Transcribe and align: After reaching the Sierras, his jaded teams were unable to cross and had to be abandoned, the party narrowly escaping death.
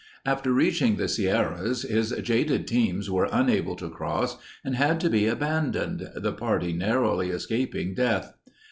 After 0.25 0.51
reaching 0.51 0.95
the 0.95 1.07
Sierras, 1.07 1.83
his 1.83 2.09
jaded 2.23 2.65
teams 2.65 3.11
were 3.11 3.29
unable 3.31 3.75
to 3.75 3.87
cross 3.87 4.37
and 4.65 4.75
had 4.75 4.99
to 5.01 5.11
be 5.11 5.27
abandoned, 5.27 6.09
the 6.15 6.33
party 6.33 6.73
narrowly 6.73 7.29
escaping 7.29 7.93
death. 7.93 8.33